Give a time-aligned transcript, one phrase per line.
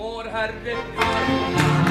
[0.00, 1.89] Vår Herre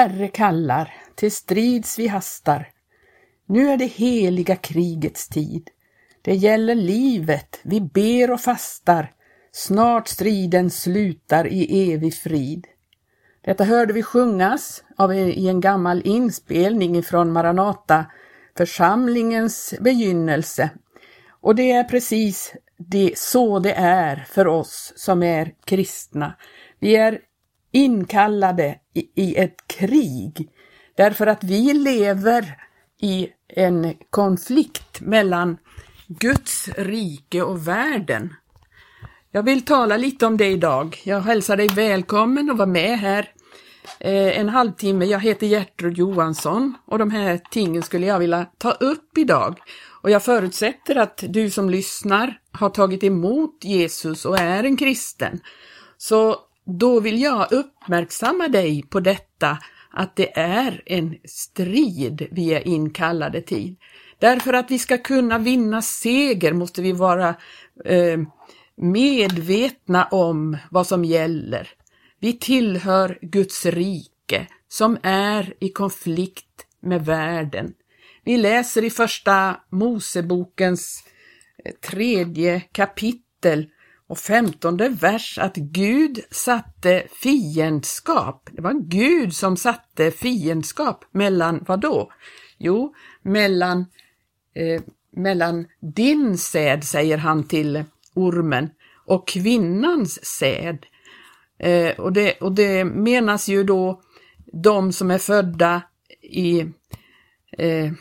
[0.00, 2.68] Herre kallar, till strids vi hastar.
[3.46, 5.68] Nu är det heliga krigets tid.
[6.22, 9.12] Det gäller livet, vi ber och fastar.
[9.52, 12.66] Snart striden slutar i evig frid.
[13.44, 18.06] Detta hörde vi sjungas av i en gammal inspelning från Maranata,
[18.56, 20.70] församlingens begynnelse.
[21.40, 26.34] Och det är precis det, så det är för oss som är kristna.
[26.78, 27.20] Vi är
[27.72, 30.48] inkallade i, i ett krig
[30.96, 32.56] därför att vi lever
[33.00, 35.58] i en konflikt mellan
[36.06, 38.34] Guds rike och världen.
[39.30, 41.00] Jag vill tala lite om det idag.
[41.04, 43.32] Jag hälsar dig välkommen att vara med här
[44.00, 45.04] eh, en halvtimme.
[45.04, 49.58] Jag heter Gertrud Johansson och de här tingen skulle jag vilja ta upp idag.
[50.02, 55.40] Och jag förutsätter att du som lyssnar har tagit emot Jesus och är en kristen.
[55.98, 56.36] Så
[56.78, 59.58] då vill jag uppmärksamma dig på detta
[59.90, 63.76] att det är en strid vi är inkallade till.
[64.18, 67.34] Därför att vi ska kunna vinna seger måste vi vara
[67.84, 68.18] eh,
[68.76, 71.68] medvetna om vad som gäller.
[72.20, 77.72] Vi tillhör Guds rike som är i konflikt med världen.
[78.24, 81.04] Vi läser i första Mosebokens
[81.64, 83.68] eh, tredje kapitel
[84.10, 88.48] och femtonde vers att Gud satte fiendskap.
[88.52, 92.12] Det var Gud som satte fiendskap mellan vad då?
[92.58, 93.86] Jo, mellan,
[94.54, 94.82] eh,
[95.16, 97.84] mellan din säd, säger han till
[98.14, 98.70] ormen,
[99.06, 100.86] och kvinnans säd.
[101.58, 104.02] Eh, och, det, och det menas ju då
[104.52, 105.82] de som är födda
[106.22, 106.60] i
[107.58, 107.92] eh,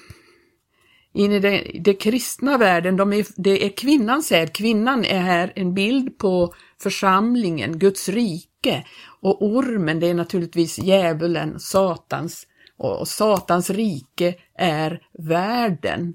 [1.14, 4.54] in i den den kristna världen, de är, det är kvinnans säd.
[4.54, 8.86] Kvinnan är här en bild på församlingen, Guds rike.
[9.22, 12.48] Och ormen, det är naturligtvis djävulen, Satans.
[12.78, 16.14] Och Satans rike är världen.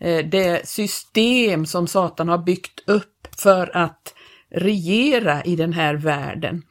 [0.00, 4.14] Eh, det system som Satan har byggt upp för att
[4.50, 6.62] regera i den här världen.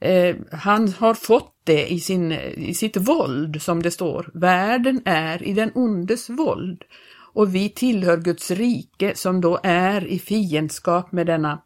[0.00, 4.30] Eh, han har fått inte i, sin, i sitt våld, som det står.
[4.34, 6.84] Världen är i den ondes våld
[7.32, 11.62] och vi tillhör Guds rike som då är i fiendskap med denna,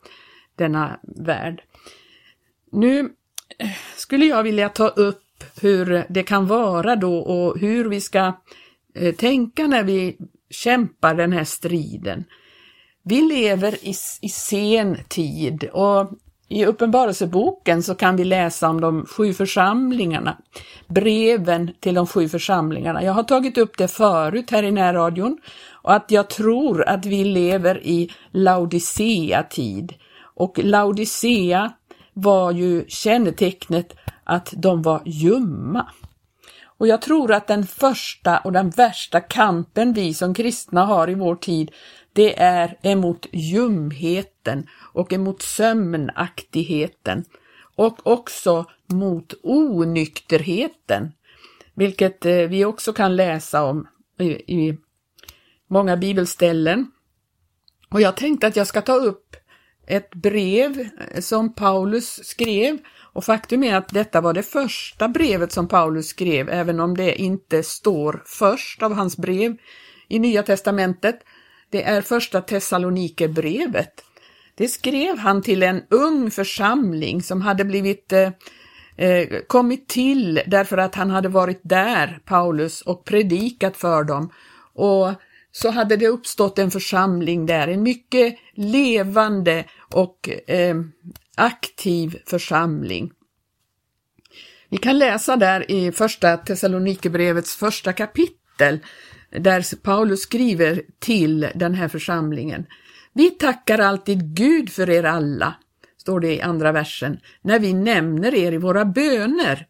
[0.56, 1.62] denna värld.
[2.72, 3.00] Nu
[3.58, 8.32] eh, skulle jag vilja ta upp hur det kan vara då och hur vi ska
[8.94, 10.16] eh, tänka när vi
[10.50, 12.24] kämpar den här striden.
[13.02, 16.12] Vi lever i, i sen tid och
[16.52, 20.36] i Uppenbarelseboken så kan vi läsa om de sju församlingarna,
[20.88, 23.02] breven till de sju församlingarna.
[23.02, 25.38] Jag har tagit upp det förut här i närradion
[25.70, 29.94] och att jag tror att vi lever i Laodicea-tid.
[30.34, 31.72] Och Laodicea
[32.12, 35.86] var ju kännetecknet att de var ljumma.
[36.78, 41.14] Och jag tror att den första och den värsta kampen vi som kristna har i
[41.14, 41.70] vår tid,
[42.12, 47.24] det är emot ljumheten och emot sömnaktigheten
[47.74, 51.12] och också mot onykterheten,
[51.74, 53.88] vilket eh, vi också kan läsa om
[54.18, 54.78] i, i
[55.68, 56.90] många bibelställen.
[57.90, 59.36] Och jag tänkte att jag ska ta upp
[59.86, 62.78] ett brev eh, som Paulus skrev
[63.12, 67.20] och faktum är att detta var det första brevet som Paulus skrev, även om det
[67.20, 69.56] inte står först av hans brev
[70.08, 71.20] i Nya testamentet.
[71.72, 74.04] Det är första Thessalonikerbrevet.
[74.54, 78.30] Det skrev han till en ung församling som hade blivit eh,
[78.96, 84.32] eh, kommit till därför att han hade varit där, Paulus, och predikat för dem.
[84.74, 85.12] Och
[85.52, 90.76] så hade det uppstått en församling där, en mycket levande och eh,
[91.36, 93.10] aktiv församling.
[94.68, 98.78] Vi kan läsa där i första Thessalonikerbrevets första kapitel
[99.40, 102.66] där Paulus skriver till den här församlingen.
[103.12, 105.54] Vi tackar alltid Gud för er alla,
[105.96, 109.66] står det i andra versen, när vi nämner er i våra böner.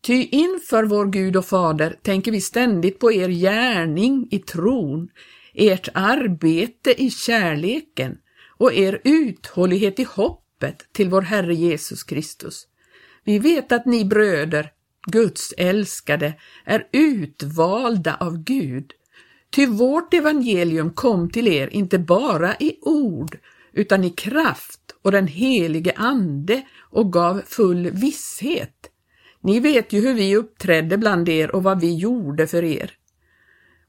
[0.00, 5.08] Ty inför vår Gud och Fader tänker vi ständigt på er gärning i tron,
[5.54, 8.16] ert arbete i kärleken
[8.56, 12.66] och er uthållighet i hoppet till vår Herre Jesus Kristus.
[13.24, 14.70] Vi vet att ni bröder,
[15.06, 16.34] Guds älskade,
[16.64, 18.92] är utvalda av Gud
[19.54, 23.38] Ty vårt evangelium kom till er inte bara i ord,
[23.72, 28.90] utan i kraft och den helige Ande och gav full visshet.
[29.42, 32.90] Ni vet ju hur vi uppträdde bland er och vad vi gjorde för er.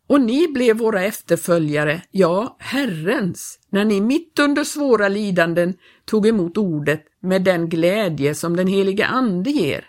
[0.08, 5.74] Och ni blev våra efterföljare, ja, Herrens, när ni mitt under svåra lidanden
[6.06, 9.86] tog emot ordet med den glädje som den helige Ande ger.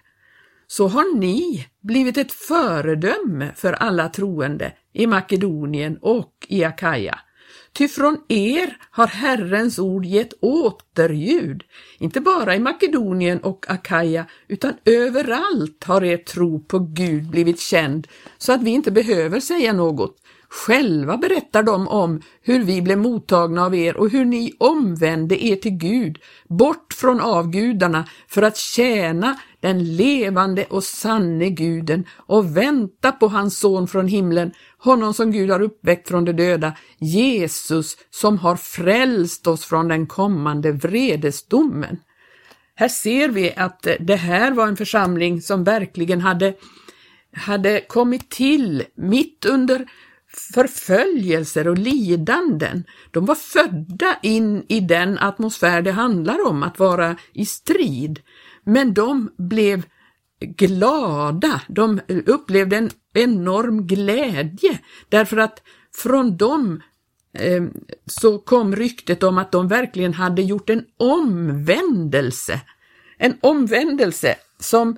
[0.66, 7.18] Så har ni blivit ett föredöme för alla troende i Makedonien och i Akaja.
[7.72, 11.62] Ty från er har Herrens ord gett återljud,
[11.98, 18.08] inte bara i Makedonien och Akaja, utan överallt har er tro på Gud blivit känd,
[18.38, 20.16] så att vi inte behöver säga något.
[20.56, 25.56] Själva berättar de om hur vi blev mottagna av er och hur ni omvände er
[25.56, 26.18] till Gud,
[26.48, 33.58] bort från avgudarna, för att tjäna den levande och sanne guden och vänta på hans
[33.58, 39.46] son från himlen, honom som Gud har uppväckt från de döda, Jesus som har frälst
[39.46, 41.98] oss från den kommande vredesdomen.
[42.74, 46.54] Här ser vi att det här var en församling som verkligen hade,
[47.32, 49.86] hade kommit till mitt under
[50.54, 52.84] förföljelser och lidanden.
[53.10, 58.20] De var födda in i den atmosfär det handlar om, att vara i strid.
[58.64, 59.82] Men de blev
[60.40, 64.78] glada, de upplevde en enorm glädje
[65.08, 65.62] därför att
[65.94, 66.82] från dem
[67.32, 67.64] eh,
[68.06, 72.60] så kom ryktet om att de verkligen hade gjort en omvändelse.
[73.18, 74.96] En omvändelse som,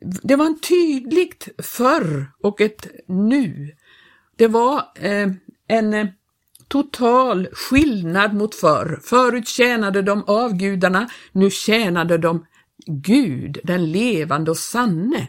[0.00, 3.72] det var en tydligt förr och ett nu.
[4.36, 5.28] Det var eh,
[5.68, 6.06] en eh,
[6.68, 9.00] total skillnad mot förr.
[9.02, 12.46] Förut tjänade de avgudarna, nu tjänade de
[12.86, 15.28] Gud, den levande och sanne.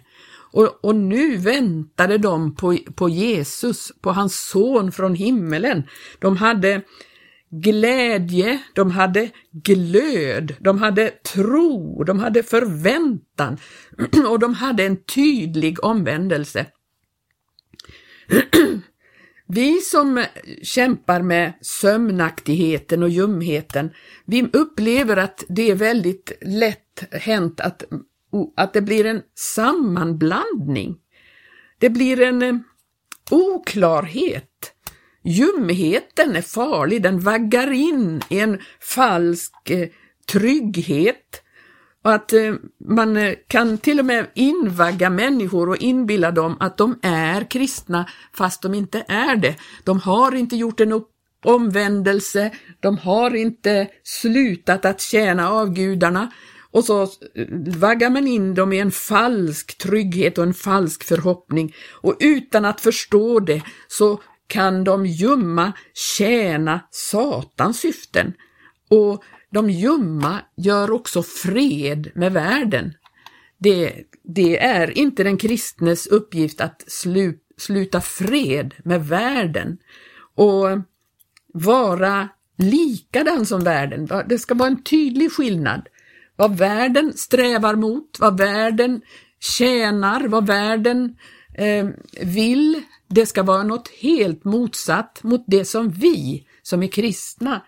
[0.51, 5.83] Och, och, nu väntade de på, på Jesus, på hans son från himmelen.
[6.19, 6.81] De hade
[7.49, 13.57] glädje, de hade glöd, de hade tro, de hade förväntan
[14.29, 16.65] och de hade en tydlig omvändelse.
[19.47, 20.25] Vi som
[20.63, 23.89] kämpar med sömnaktigheten och ljumheten,
[24.25, 27.83] vi upplever att det är väldigt lätt hänt att,
[28.55, 30.97] att det blir en sammanblandning.
[31.79, 32.55] Det blir en eh,
[33.31, 34.73] oklarhet.
[35.23, 39.89] Ljumheten är farlig, den vaggar in i en falsk eh,
[40.31, 41.41] trygghet
[42.05, 42.53] och att eh,
[42.87, 48.09] man eh, kan till och med invagga människor och inbilla dem att de är kristna
[48.33, 49.55] fast de inte är det.
[49.83, 51.01] De har inte gjort en
[51.43, 56.31] omvändelse, de har inte slutat att tjäna avgudarna
[56.71, 57.07] och så eh,
[57.77, 62.81] vaggar man in dem i en falsk trygghet och en falsk förhoppning och utan att
[62.81, 68.33] förstå det så kan de ljumma tjäna Satans syften.
[68.89, 69.23] Och
[69.55, 72.93] de ljumma gör också fred med världen.
[73.57, 73.93] Det,
[74.23, 79.77] det är inte den kristnes uppgift att slu, sluta fred med världen
[80.35, 80.67] och
[81.53, 84.09] vara likadan som världen.
[84.29, 85.87] Det ska vara en tydlig skillnad.
[86.35, 89.01] Vad världen strävar mot, vad världen
[89.39, 91.15] tjänar, vad världen
[91.53, 91.87] eh,
[92.21, 97.61] vill, det ska vara något helt motsatt mot det som vi som är kristna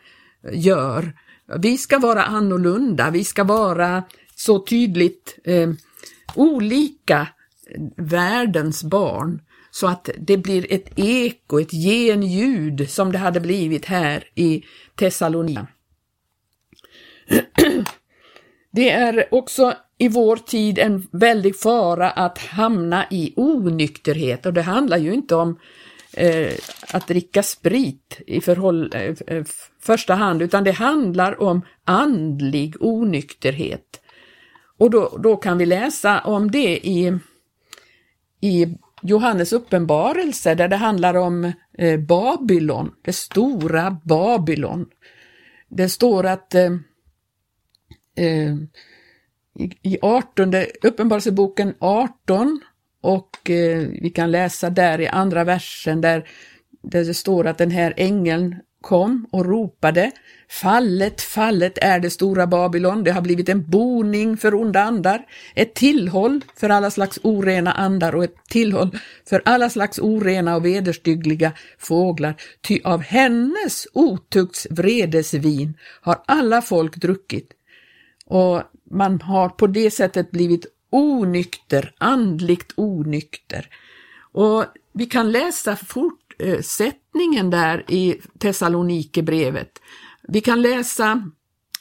[0.52, 1.14] gör.
[1.56, 4.04] Vi ska vara annorlunda, vi ska vara
[4.36, 5.70] så tydligt eh,
[6.36, 7.28] olika
[7.70, 13.86] eh, världens barn så att det blir ett eko, ett genljud som det hade blivit
[13.86, 14.64] här i
[14.96, 15.68] Thessalonika.
[18.72, 24.62] Det är också i vår tid en väldig fara att hamna i onykterhet och det
[24.62, 25.60] handlar ju inte om
[26.18, 26.54] eh,
[26.94, 29.44] att dricka sprit i förhåll, eh, eh
[29.80, 34.02] första hand utan det handlar om andlig onykterhet.
[34.78, 37.20] Och då, då kan vi läsa om det i,
[38.42, 44.86] i Johannes uppenbarelse där det handlar om eh, Babylon, det stora Babylon.
[45.70, 46.72] Det står att eh,
[48.16, 48.56] eh,
[49.82, 52.62] i 18, Uppenbarelseboken 18
[53.02, 56.30] och eh, vi kan läsa där i andra versen där,
[56.82, 60.12] där det står att den här ängeln kom och ropade
[60.50, 65.26] Fallet, fallet är det stora Babylon, det har blivit en boning för onda andar,
[65.56, 68.98] ett tillhåll för alla slags orena andar och ett tillhåll
[69.30, 76.96] för alla slags orena och vederstyggliga fåglar, ty av hennes otukts vredesvin har alla folk
[76.96, 77.50] druckit.
[78.26, 78.62] Och
[78.92, 83.70] man har på det sättet blivit onykter, andligt onykter.
[84.32, 89.80] Och vi kan läsa fortsättningen där i Thessalonikerbrevet.
[90.28, 91.32] Vi kan läsa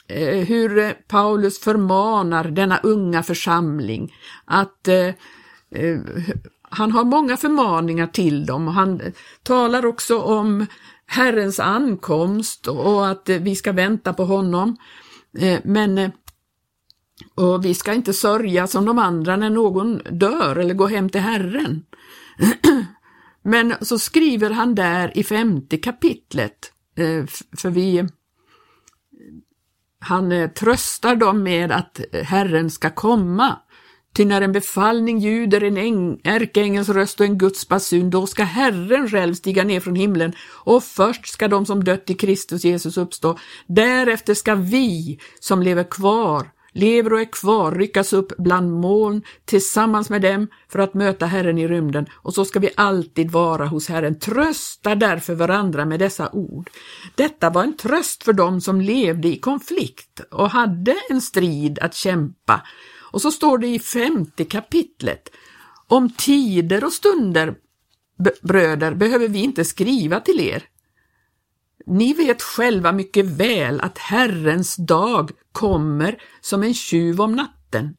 [0.07, 5.13] eh, hur eh, Paulus förmanar denna unga församling att eh,
[6.61, 9.01] han har många förmaningar till dem och han
[9.43, 10.65] talar också om
[11.05, 14.77] Herrens ankomst och att vi ska vänta på honom.
[15.63, 16.11] Men
[17.35, 21.21] och vi ska inte sörja som de andra när någon dör eller går hem till
[21.21, 21.83] Herren.
[23.43, 27.25] Men så skriver han där i femte kapitlet, eh,
[27.57, 28.07] för vi
[29.99, 33.59] han eh, tröstar dem med att Herren ska komma.
[34.15, 39.09] Ty när en befallning ljuder en ärkeängels röst och en Guds basun, då ska Herren
[39.09, 40.33] själv stiga ner från himlen
[40.63, 43.37] och först ska de som dött i Kristus Jesus uppstå.
[43.67, 50.09] Därefter ska vi som lever kvar lever och är kvar, ryckas upp bland moln tillsammans
[50.09, 53.89] med dem för att möta Herren i rymden och så ska vi alltid vara hos
[53.89, 54.19] Herren.
[54.19, 56.69] Trösta därför varandra med dessa ord.
[57.15, 61.95] Detta var en tröst för dem som levde i konflikt och hade en strid att
[61.95, 62.61] kämpa.
[63.11, 65.29] Och så står det i femte kapitlet
[65.87, 67.55] om tider och stunder,
[68.41, 70.63] bröder, behöver vi inte skriva till er.
[71.89, 77.95] Ni vet själva mycket väl att Herrens dag kommer som en tjuv om natten.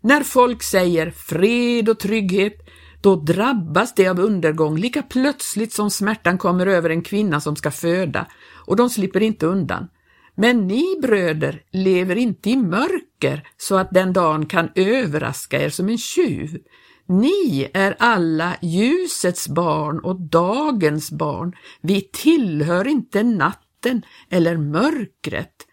[0.00, 2.56] När folk säger fred och trygghet,
[3.02, 7.70] då drabbas det av undergång lika plötsligt som smärtan kommer över en kvinna som ska
[7.70, 8.26] föda,
[8.66, 9.88] och de slipper inte undan.
[10.34, 15.88] Men ni bröder lever inte i mörker så att den dagen kan överraska er som
[15.88, 16.58] en tjuv.
[17.06, 21.56] Ni är alla ljusets barn och dagens barn.
[21.80, 25.66] Vi tillhör inte natten eller mörkret.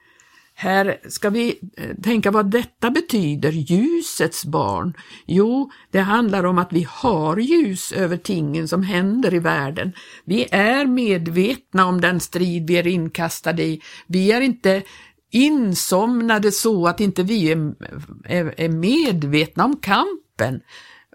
[0.54, 4.94] Här ska vi eh, tänka vad detta betyder, ljusets barn.
[5.26, 9.94] Jo, det handlar om att vi har ljus över tingen som händer i världen.
[10.26, 13.82] Vi är medvetna om den strid vi är inkastade i.
[14.08, 14.84] Vi är inte
[15.32, 20.62] insomnade så att inte vi är medvetna om kampen.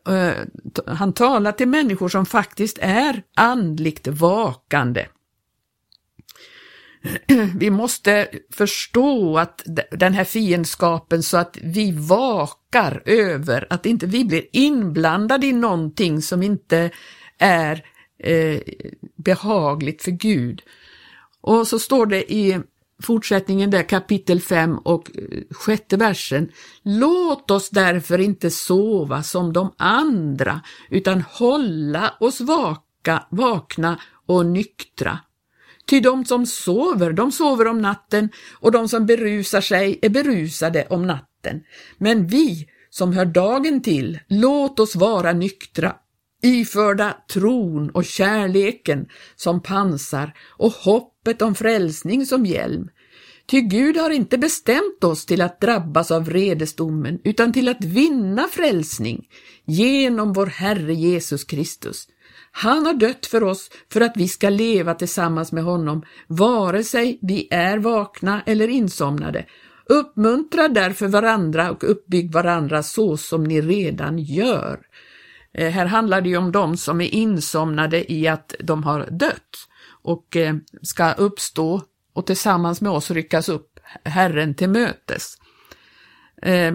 [0.06, 0.32] Eh,
[0.86, 5.06] han talar till människor som faktiskt är andligt vakande.
[7.54, 14.24] Vi måste förstå att den här fiendskapen så att vi vakar över att inte vi
[14.24, 16.90] blir inblandade i någonting som inte
[17.38, 17.84] är
[18.18, 18.60] eh,
[19.16, 20.62] behagligt för Gud.
[21.40, 22.60] Och så står det i
[23.02, 26.48] fortsättningen där kapitel 5 och eh, sjätte versen.
[26.82, 30.60] Låt oss därför inte sova som de andra
[30.90, 35.18] utan hålla oss vaka, vakna och nyktra.
[35.86, 38.28] Ty de som sover, de sover om natten
[38.60, 41.62] och de som berusar sig är berusade om natten.
[41.98, 45.96] Men vi som hör dagen till, låt oss vara nyktra,
[46.48, 52.88] iförda tron och kärleken som pansar och hoppet om frälsning som hjälm.
[53.46, 58.48] Ty Gud har inte bestämt oss till att drabbas av vredesdomen, utan till att vinna
[58.48, 59.28] frälsning
[59.64, 62.08] genom vår Herre Jesus Kristus.
[62.52, 67.18] Han har dött för oss för att vi ska leva tillsammans med honom, vare sig
[67.22, 69.46] vi är vakna eller insomnade.
[69.88, 74.85] Uppmuntra därför varandra och uppbygg varandra så som ni redan gör.
[75.56, 79.68] Eh, här handlar det ju om de som är insomnade i att de har dött
[80.02, 81.82] och eh, ska uppstå
[82.12, 85.36] och tillsammans med oss ryckas upp Herren till mötes.
[86.42, 86.74] Eh,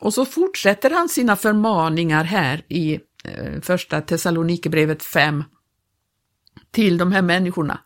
[0.00, 5.44] och så fortsätter han sina förmaningar här i eh, första Thessalonikerbrevet 5
[6.70, 7.80] till de här människorna.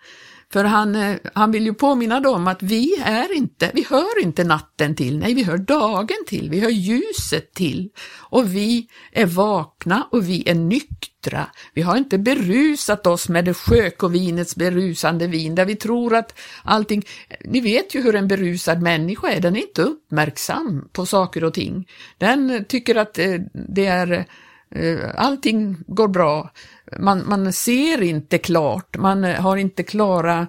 [0.52, 4.44] För han, eh, han vill ju påminna dem att vi är inte, vi hör inte
[4.44, 7.90] natten till, nej vi hör dagen till, vi hör ljuset till.
[8.18, 11.46] Och vi är vakna och vi är nyktra.
[11.74, 17.04] Vi har inte berusat oss med det sjökovinets berusande vin, där vi tror att allting,
[17.44, 21.54] ni vet ju hur en berusad människa är, den är inte uppmärksam på saker och
[21.54, 21.88] ting.
[22.18, 24.26] Den tycker att eh, det är
[24.74, 26.50] Eh, allting går bra
[26.98, 30.46] man, man ser inte klart, man eh, har inte klara,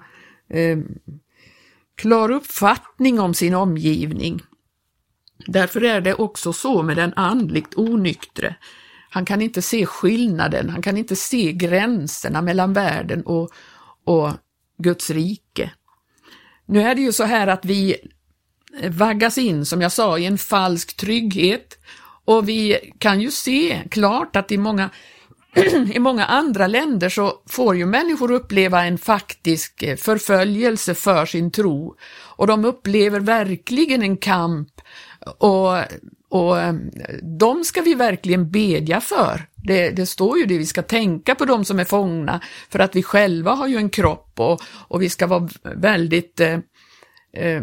[0.49, 0.77] eh,
[1.95, 4.41] klar uppfattning om sin omgivning.
[5.47, 8.55] Därför är det också så med den andligt onyktre.
[9.09, 13.51] Han kan inte se skillnaden, han kan inte se gränserna mellan världen och,
[14.05, 14.31] och
[14.77, 15.71] Guds rike.
[16.65, 17.95] Nu är det ju så här att vi
[18.89, 21.77] vaggas in, som jag sa, i en falsk trygghet
[22.25, 24.89] och vi kan ju se klart att i många
[25.93, 31.51] i många andra länder så får ju människor uppleva en faktisk eh, förföljelse för sin
[31.51, 31.95] tro.
[32.35, 34.69] Och de upplever verkligen en kamp.
[35.37, 35.77] Och,
[36.29, 36.91] och ehm,
[37.39, 39.47] de ska vi verkligen bedja för.
[39.55, 42.41] Det, det, står ju det, vi ska tänka på de som är fångna.
[42.69, 46.59] För att vi själva har ju en kropp och, och vi ska vara väldigt eh,
[47.33, 47.61] eh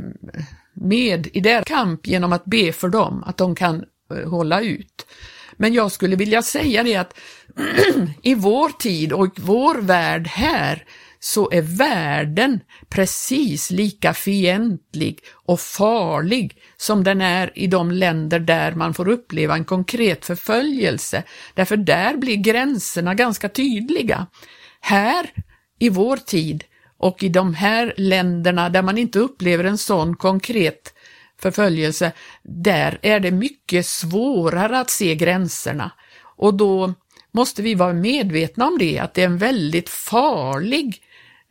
[0.75, 3.85] med i deras kamp genom att be för dem, att de kan
[4.25, 5.07] hålla ut.
[5.57, 7.19] Men jag skulle vilja säga det att
[8.23, 10.85] i vår tid och vår värld här
[11.21, 18.73] så är världen precis lika fientlig och farlig som den är i de länder där
[18.73, 21.23] man får uppleva en konkret förföljelse.
[21.55, 24.27] Därför där blir gränserna ganska tydliga.
[24.81, 25.31] Här
[25.79, 26.65] i vår tid
[26.99, 30.95] och i de här länderna där man inte upplever en sån konkret
[31.43, 35.91] förföljelse, där är det mycket svårare att se gränserna.
[36.37, 36.95] Och då
[37.33, 41.03] måste vi vara medvetna om det, att det är en väldigt farlig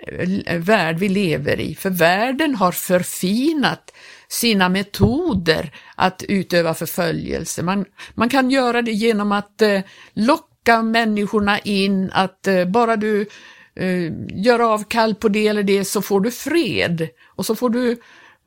[0.08, 3.94] eh, värld vi lever i, för världen har förfinat
[4.28, 7.64] sina metoder att utöva förföljelse.
[7.64, 9.82] Man, man kan göra det genom att eh,
[10.14, 13.28] locka människorna in att eh, bara du
[13.76, 17.92] eh, gör avkall på det eller det så får du fred och så får du
[17.92, 17.98] eh,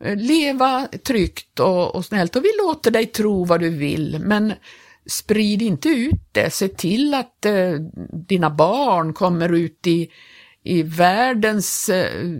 [0.04, 4.52] Eh, leva tryggt och, och snällt och vi låter dig tro vad du vill men
[5.06, 7.72] sprid inte ut det, se till att eh,
[8.28, 10.10] dina barn kommer ut i,
[10.62, 12.30] i världens eh,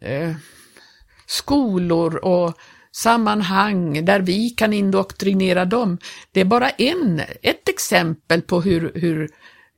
[0.00, 0.34] eh,
[1.26, 2.54] skolor och
[2.92, 5.98] sammanhang där vi kan indoktrinera dem.
[6.32, 9.28] Det är bara en, ett exempel på hur, hur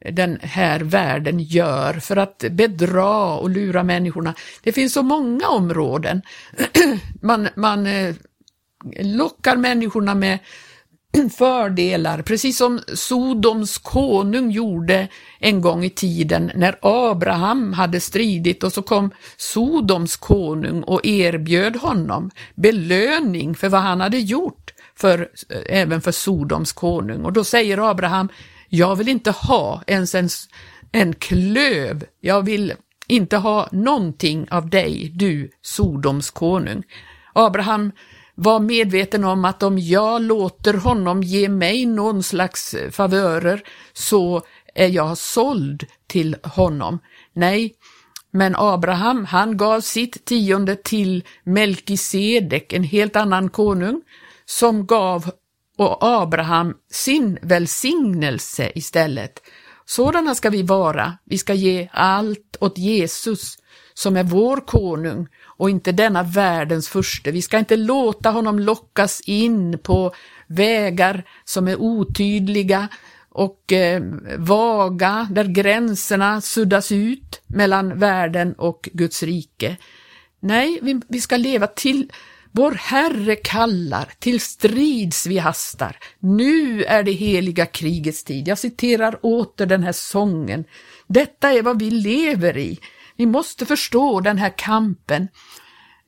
[0.00, 4.34] den här världen gör för att bedra och lura människorna.
[4.62, 6.22] Det finns så många områden.
[7.22, 8.14] man, man eh,
[9.00, 10.38] lockar människorna med
[11.38, 15.08] fördelar, precis som Sodoms konung gjorde
[15.38, 21.76] en gång i tiden när Abraham hade stridit och så kom Sodoms konung och erbjöd
[21.76, 27.24] honom belöning för vad han hade gjort, för, eh, även för Sodoms konung.
[27.24, 28.28] Och då säger Abraham,
[28.68, 30.28] jag vill inte ha ens en,
[30.92, 32.74] en klöv, jag vill
[33.08, 36.82] inte ha någonting av dig, du Sodoms konung.
[37.32, 37.92] Abraham
[38.34, 44.42] var medveten om att om jag låter honom ge mig någon slags eh, favörer så
[44.74, 46.98] är jag såld till honom.
[47.32, 47.74] Nej,
[48.30, 54.02] men Abraham, han gav sitt tionde till Melkisedek, en helt annan konung,
[54.44, 55.30] som gav
[55.78, 59.42] och Abraham sin välsignelse istället.
[59.86, 63.58] Sådana ska vi vara, vi ska ge allt åt Jesus
[63.94, 67.30] som är vår konung och inte denna världens furste.
[67.30, 70.14] Vi ska inte låta honom lockas in på
[70.46, 72.88] vägar som är otydliga
[73.30, 74.02] och eh,
[74.38, 79.76] vaga, där gränserna suddas ut mellan världen och Guds rike.
[80.40, 82.12] Nej, vi, vi ska leva till
[82.52, 85.96] vår Herre kallar, till strids vi hastar.
[86.18, 88.48] Nu är det heliga krigets tid.
[88.48, 90.64] Jag citerar åter den här sången.
[91.06, 92.78] Detta är vad vi lever i.
[93.16, 95.28] Vi måste förstå den här kampen.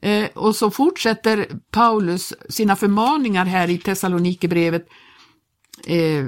[0.02, 4.94] Eh, och så fortsätter Paulus sina förmaningar här i Thessalonikerbrevet, eh,
[5.86, 6.26] Eh,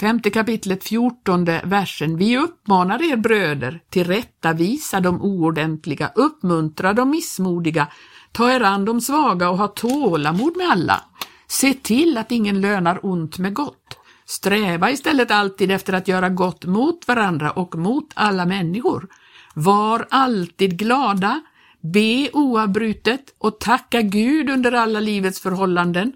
[0.00, 2.16] femte kapitlet, fjortonde versen.
[2.16, 7.86] Vi uppmanar er bröder, tillrättavisa de oordentliga, uppmuntra de missmodiga,
[8.32, 11.02] ta er an de svaga och ha tålamod med alla.
[11.46, 13.98] Se till att ingen lönar ont med gott.
[14.26, 19.08] Sträva istället alltid efter att göra gott mot varandra och mot alla människor.
[19.54, 21.40] Var alltid glada,
[21.80, 26.12] be oavbrutet och tacka Gud under alla livets förhållanden.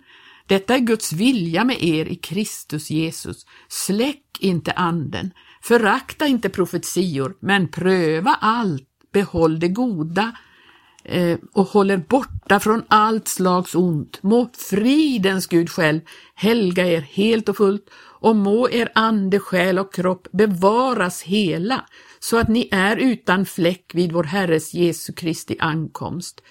[0.51, 3.47] Detta är Guds vilja med er i Kristus Jesus.
[3.69, 5.31] Släck inte anden,
[5.63, 10.33] förakta inte profetior, men pröva allt, behåll det goda
[11.05, 14.23] eh, och håller borta från allt slags ont.
[14.23, 16.01] Må fridens Gud själv
[16.35, 21.85] helga er helt och fullt och må er ande, själ och kropp bevaras hela,
[22.19, 26.43] så att ni är utan fläck vid vår Herres Jesu Kristi ankomst.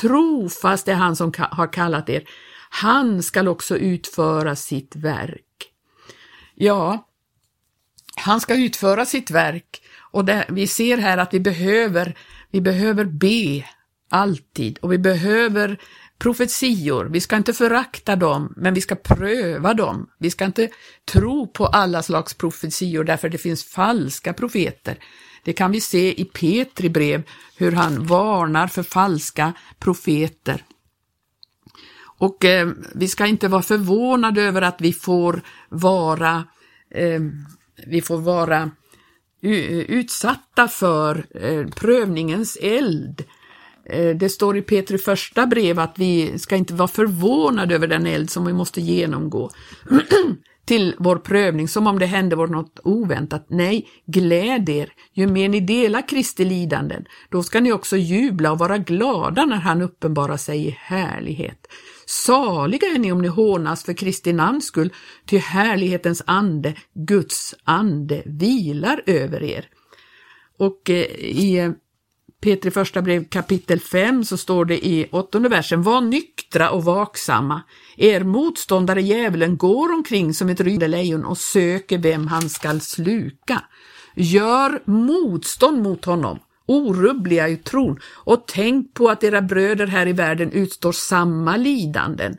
[0.00, 2.24] Trofast är han som har kallat er,
[2.70, 5.72] han skall också utföra sitt verk.
[6.54, 7.08] Ja,
[8.16, 12.18] han ska utföra sitt verk och det, vi ser här att vi behöver,
[12.50, 13.64] vi behöver be
[14.10, 15.78] alltid och vi behöver
[16.18, 17.04] profetior.
[17.04, 20.10] Vi ska inte förakta dem, men vi ska pröva dem.
[20.18, 20.68] Vi ska inte
[21.04, 24.98] tro på alla slags profetior därför det finns falska profeter.
[25.44, 27.22] Det kan vi se i Petri brev,
[27.56, 30.64] hur han varnar för falska profeter.
[32.18, 36.44] Och eh, vi ska inte vara förvånade över att vi får vara,
[36.94, 37.20] eh,
[37.86, 38.70] vi får vara
[39.40, 43.24] utsatta för eh, prövningens eld.
[43.84, 48.06] Eh, det står i Petri första brev att vi ska inte vara förvånade över den
[48.06, 49.50] eld som vi måste genomgå
[50.68, 53.46] till vår prövning, som om det hände vår något oväntat.
[53.48, 58.58] Nej, gläd er, ju mer ni delar Kristi lidanden, då ska ni också jubla och
[58.58, 61.66] vara glada när han uppenbarar sig i härlighet.
[62.06, 64.92] Saliga är ni om ni hånas för Kristi namns skull,
[65.26, 69.68] ty härlighetens ande, Guds ande, vilar över er.
[70.58, 71.70] Och eh, i eh,
[72.40, 77.62] Petri första brev kapitel 5 så står det i åttonde versen, var nyktra och vaksamma.
[77.96, 83.62] Er motståndare djävulen går omkring som ett rydelejon och söker vem han skall sluka.
[84.14, 90.12] Gör motstånd mot honom, orubbliga i tron och tänk på att era bröder här i
[90.12, 92.36] världen utstår samma lidanden.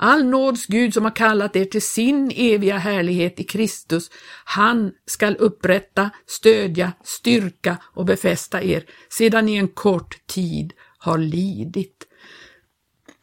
[0.00, 4.10] All nåds Gud som har kallat er till sin eviga härlighet i Kristus,
[4.44, 12.06] han skall upprätta, stödja, styrka och befästa er sedan ni en kort tid har lidit.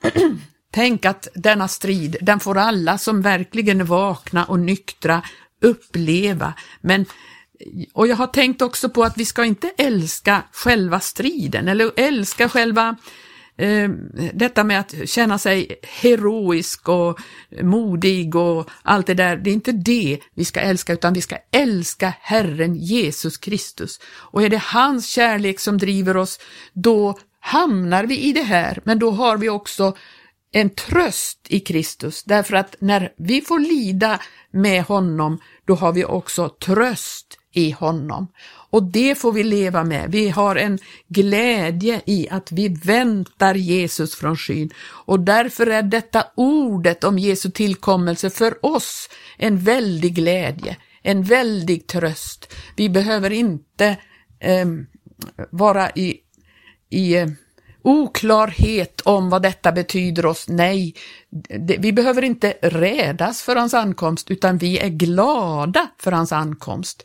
[0.73, 5.21] Tänk att denna strid, den får alla som verkligen är vakna och nyktra
[5.61, 7.05] uppleva, men
[7.93, 12.49] och jag har tänkt också på att vi ska inte älska själva striden eller älska
[12.49, 12.95] själva
[13.57, 13.89] eh,
[14.33, 17.19] detta med att känna sig heroisk och
[17.61, 21.37] modig och allt det där, det är inte det vi ska älska, utan vi ska
[21.51, 23.99] älska Herren Jesus Kristus.
[24.05, 26.39] Och är det hans kärlek som driver oss,
[26.73, 29.95] då hamnar vi i det här, men då har vi också
[30.51, 34.19] en tröst i Kristus, därför att när vi får lida
[34.51, 38.27] med honom, då har vi också tröst i honom.
[38.69, 40.11] Och det får vi leva med.
[40.11, 44.69] Vi har en glädje i att vi väntar Jesus från skyn
[45.05, 51.87] och därför är detta ordet om Jesu tillkommelse för oss en väldig glädje, en väldig
[51.87, 52.53] tröst.
[52.75, 53.97] Vi behöver inte
[54.39, 54.65] eh,
[55.49, 56.17] vara i,
[56.89, 57.27] i eh,
[57.85, 60.45] oklarhet om vad detta betyder oss.
[60.49, 60.93] Nej,
[61.79, 67.03] vi behöver inte rädas för hans ankomst, utan vi är glada för hans ankomst.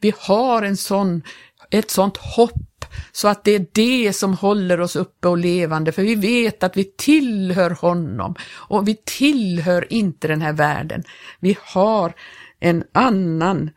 [0.00, 1.22] Vi har en sån,
[1.70, 6.02] ett sånt hopp så att det är det som håller oss uppe och levande, för
[6.02, 11.02] vi vet att vi tillhör honom och vi tillhör inte den här världen.
[11.40, 12.12] Vi har
[12.60, 13.70] en annan,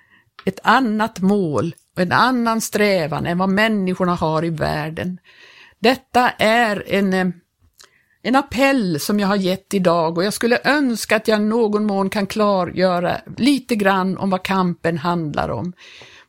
[0.46, 5.18] ett annat mål och en annan strävan än vad människorna har i världen.
[5.80, 7.28] Detta är en, eh,
[8.22, 12.10] en appell som jag har gett idag och jag skulle önska att jag någon mån
[12.10, 15.74] kan klargöra lite grann om vad kampen handlar om.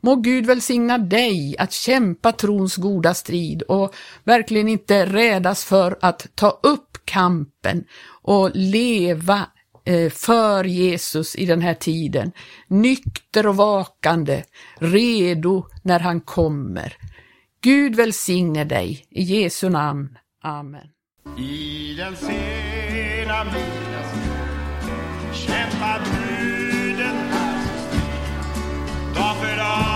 [0.04, 6.26] Må Gud välsigna dig att kämpa trons goda strid och verkligen inte rädas för att
[6.34, 7.84] ta upp kampen
[8.22, 9.46] och leva
[9.84, 12.32] eh, för Jesus i den här tiden.
[12.68, 14.42] Nykter och vakande,
[14.78, 16.96] redo när han kommer.
[17.60, 19.06] Gud välsigne dig.
[19.10, 20.18] I Jesu namn.
[20.42, 20.86] Amen.
[21.38, 24.34] I den sena midnattsstund
[25.34, 27.54] kämpar bruden här
[29.14, 29.93] dag för dag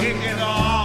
[0.00, 0.79] Vilken dag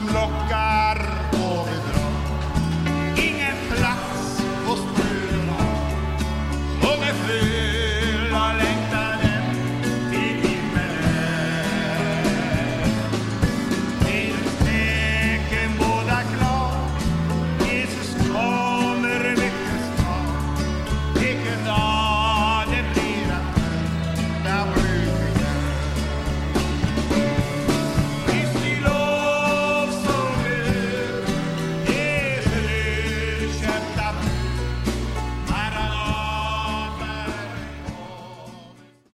[0.00, 0.43] snart Allt som lockar och